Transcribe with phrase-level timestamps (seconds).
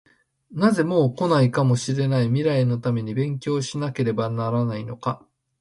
[0.49, 5.23] なぜ、もう来ないかもしれない未来のために勉強しなければならないのか？